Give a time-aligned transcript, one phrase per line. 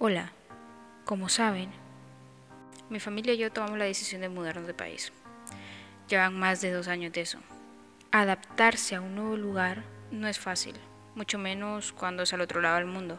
[0.00, 0.30] Hola,
[1.04, 1.70] como saben,
[2.88, 5.12] mi familia y yo tomamos la decisión de mudarnos de país.
[6.08, 7.40] Llevan más de dos años de eso.
[8.12, 9.82] Adaptarse a un nuevo lugar
[10.12, 10.76] no es fácil,
[11.16, 13.18] mucho menos cuando es al otro lado del mundo.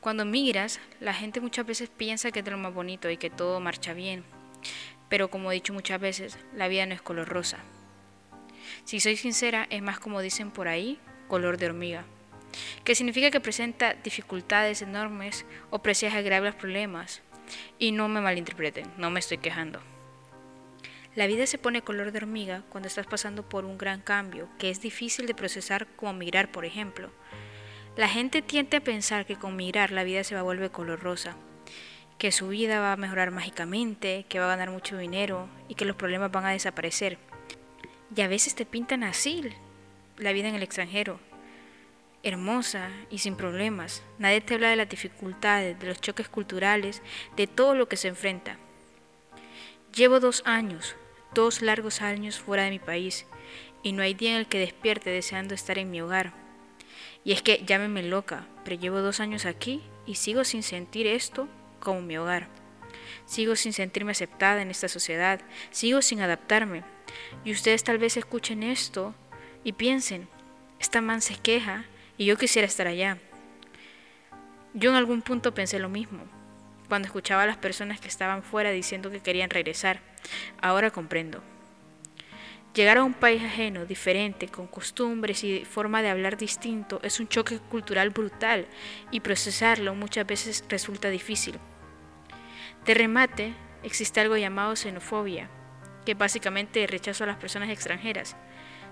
[0.00, 3.30] Cuando migras, la gente muchas veces piensa que es de lo más bonito y que
[3.30, 4.22] todo marcha bien,
[5.08, 7.56] pero como he dicho muchas veces, la vida no es color rosa.
[8.84, 12.04] Si soy sincera, es más como dicen por ahí, color de hormiga
[12.84, 17.22] que significa que presenta dificultades enormes o presagia graves problemas.
[17.78, 19.80] Y no me malinterpreten, no me estoy quejando.
[21.16, 24.70] La vida se pone color de hormiga cuando estás pasando por un gran cambio que
[24.70, 27.10] es difícil de procesar como migrar, por ejemplo.
[27.96, 31.00] La gente tiende a pensar que con migrar la vida se va a volver color
[31.00, 31.36] rosa,
[32.18, 35.84] que su vida va a mejorar mágicamente, que va a ganar mucho dinero y que
[35.84, 37.18] los problemas van a desaparecer.
[38.14, 39.50] Y a veces te pintan así
[40.16, 41.18] la vida en el extranjero,
[42.22, 44.02] hermosa y sin problemas.
[44.18, 47.02] Nadie te habla de las dificultades, de los choques culturales,
[47.36, 48.58] de todo lo que se enfrenta.
[49.94, 50.96] Llevo dos años,
[51.34, 53.26] dos largos años fuera de mi país,
[53.82, 56.32] y no hay día en el que despierte deseando estar en mi hogar.
[57.24, 61.48] Y es que llámeme loca, pero llevo dos años aquí y sigo sin sentir esto
[61.80, 62.48] como mi hogar.
[63.26, 66.84] Sigo sin sentirme aceptada en esta sociedad, sigo sin adaptarme.
[67.44, 69.14] Y ustedes tal vez escuchen esto
[69.64, 70.28] y piensen,
[70.78, 71.84] esta man se queja
[72.20, 73.16] y yo quisiera estar allá.
[74.74, 76.22] Yo en algún punto pensé lo mismo,
[76.86, 80.00] cuando escuchaba a las personas que estaban fuera diciendo que querían regresar.
[80.60, 81.42] Ahora comprendo.
[82.74, 87.28] Llegar a un país ajeno, diferente, con costumbres y forma de hablar distinto, es un
[87.28, 88.66] choque cultural brutal
[89.10, 91.58] y procesarlo muchas veces resulta difícil.
[92.84, 95.48] De remate, existe algo llamado xenofobia,
[96.04, 98.36] que básicamente rechazo a las personas extranjeras.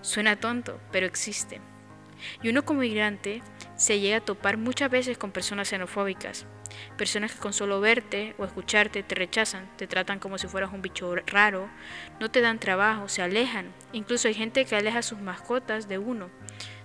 [0.00, 1.60] Suena tonto, pero existe.
[2.42, 3.42] Y uno como migrante
[3.76, 6.46] se llega a topar muchas veces con personas xenofóbicas,
[6.96, 10.82] personas que con solo verte o escucharte te rechazan, te tratan como si fueras un
[10.82, 11.68] bicho raro,
[12.20, 13.72] no te dan trabajo, se alejan.
[13.92, 16.30] Incluso hay gente que aleja a sus mascotas de uno.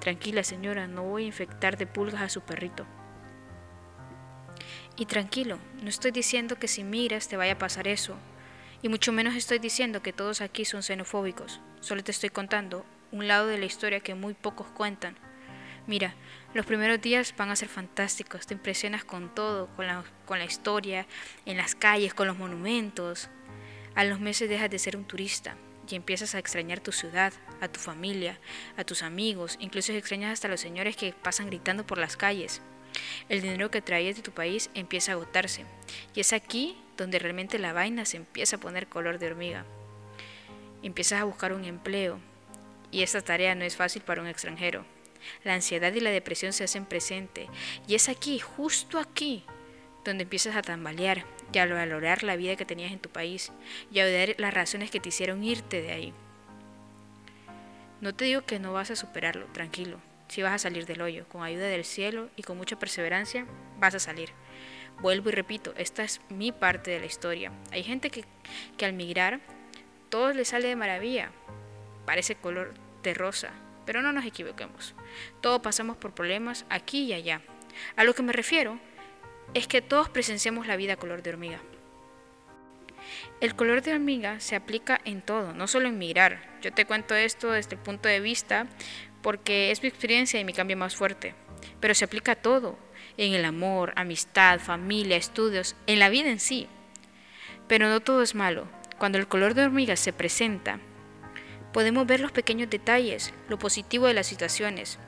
[0.00, 2.86] Tranquila señora, no voy a infectar de pulgas a su perrito.
[4.96, 8.16] Y tranquilo, no estoy diciendo que si migras te vaya a pasar eso,
[8.82, 13.28] y mucho menos estoy diciendo que todos aquí son xenofóbicos, solo te estoy contando un
[13.28, 15.16] lado de la historia que muy pocos cuentan.
[15.86, 16.14] Mira,
[16.54, 20.44] los primeros días van a ser fantásticos, te impresionas con todo, con la, con la
[20.44, 21.06] historia,
[21.44, 23.28] en las calles, con los monumentos.
[23.94, 25.56] A los meses dejas de ser un turista
[25.88, 28.40] y empiezas a extrañar tu ciudad, a tu familia,
[28.76, 32.62] a tus amigos, incluso extrañas hasta los señores que pasan gritando por las calles.
[33.28, 35.64] El dinero que traías de tu país empieza a agotarse
[36.14, 39.64] y es aquí donde realmente la vaina se empieza a poner color de hormiga.
[40.82, 42.18] Empiezas a buscar un empleo,
[42.96, 44.86] y esta tarea no es fácil para un extranjero.
[45.44, 47.46] La ansiedad y la depresión se hacen presente
[47.86, 49.44] y es aquí, justo aquí,
[50.02, 53.52] donde empiezas a tambalear y a valorar la vida que tenías en tu país
[53.92, 56.14] y a ver las razones que te hicieron irte de ahí.
[58.00, 60.00] No te digo que no vas a superarlo, tranquilo.
[60.28, 63.44] Si vas a salir del hoyo, con ayuda del cielo y con mucha perseverancia,
[63.78, 64.30] vas a salir.
[65.02, 67.52] Vuelvo y repito, esta es mi parte de la historia.
[67.72, 68.24] Hay gente que,
[68.78, 69.40] que al migrar,
[70.08, 71.30] todo le sale de maravilla,
[72.06, 73.50] parece color de rosa,
[73.86, 74.94] pero no nos equivoquemos.
[75.40, 77.40] Todos pasamos por problemas aquí y allá.
[77.94, 78.78] A lo que me refiero
[79.54, 81.60] es que todos presenciamos la vida color de hormiga.
[83.40, 86.58] El color de hormiga se aplica en todo, no solo en mirar.
[86.60, 88.66] Yo te cuento esto desde el punto de vista
[89.22, 91.34] porque es mi experiencia y mi cambio más fuerte.
[91.80, 92.78] Pero se aplica a todo,
[93.16, 96.66] en el amor, amistad, familia, estudios, en la vida en sí.
[97.68, 98.68] Pero no todo es malo.
[98.98, 100.80] Cuando el color de hormiga se presenta,
[101.76, 104.98] podemos ver los pequeños detalles, lo positivo de las situaciones.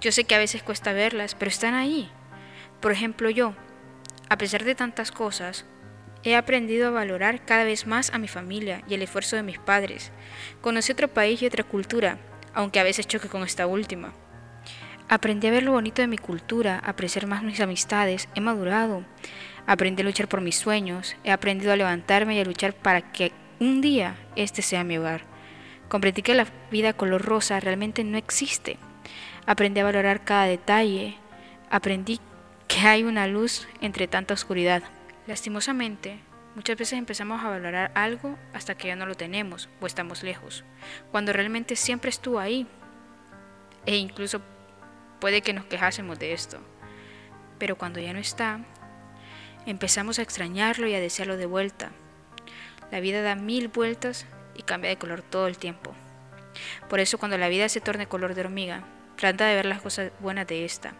[0.00, 2.10] Yo sé que a veces cuesta verlas, pero están ahí.
[2.80, 3.54] Por ejemplo, yo,
[4.28, 5.66] a pesar de tantas cosas,
[6.24, 9.60] he aprendido a valorar cada vez más a mi familia y el esfuerzo de mis
[9.60, 10.10] padres.
[10.60, 12.18] Conocí otro país y otra cultura,
[12.54, 14.12] aunque a veces choque con esta última.
[15.08, 19.04] Aprendí a ver lo bonito de mi cultura, a apreciar más mis amistades, he madurado,
[19.64, 23.30] aprendí a luchar por mis sueños, he aprendido a levantarme y a luchar para que
[23.60, 25.30] un día este sea mi hogar.
[25.90, 28.78] Comprendí que la vida color rosa realmente no existe.
[29.44, 31.16] Aprendí a valorar cada detalle.
[31.68, 32.20] Aprendí
[32.68, 34.84] que hay una luz entre tanta oscuridad.
[35.26, 36.20] Lastimosamente,
[36.54, 40.62] muchas veces empezamos a valorar algo hasta que ya no lo tenemos o estamos lejos,
[41.10, 42.68] cuando realmente siempre estuvo ahí.
[43.84, 44.40] E incluso
[45.18, 46.60] puede que nos quejásemos de esto.
[47.58, 48.60] Pero cuando ya no está,
[49.66, 51.90] empezamos a extrañarlo y a desearlo de vuelta.
[52.92, 54.24] La vida da mil vueltas
[54.60, 55.92] y cambia de color todo el tiempo.
[56.88, 58.84] Por eso cuando la vida se torne color de hormiga,
[59.16, 60.94] trata de ver las cosas buenas de esta.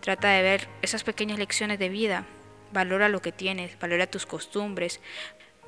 [0.00, 2.26] Trata de ver esas pequeñas lecciones de vida
[2.72, 5.00] Valora lo que tienes, valora tus costumbres,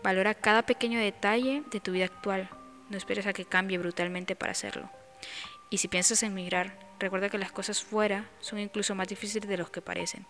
[0.03, 2.51] valora cada pequeño detalle de tu vida actual.
[2.91, 4.91] No esperes a que cambie brutalmente para hacerlo.
[5.71, 9.59] Y si piensas en migrar, recuerda que las cosas fuera son incluso más difíciles de
[9.59, 10.27] lo que parecen.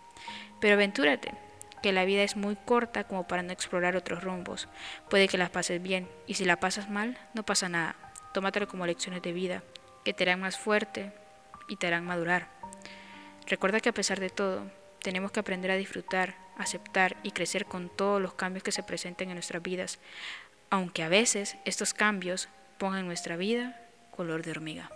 [0.59, 1.33] Pero aventúrate,
[1.81, 4.67] que la vida es muy corta como para no explorar otros rumbos.
[5.09, 7.95] Puede que las pases bien, y si la pasas mal, no pasa nada.
[8.33, 9.63] Tómatelo como lecciones de vida,
[10.03, 11.11] que te harán más fuerte
[11.67, 12.47] y te harán madurar.
[13.47, 14.69] Recuerda que a pesar de todo,
[15.01, 19.29] tenemos que aprender a disfrutar, aceptar y crecer con todos los cambios que se presenten
[19.29, 19.99] en nuestras vidas,
[20.69, 23.79] aunque a veces estos cambios pongan nuestra vida
[24.11, 24.91] color de hormiga.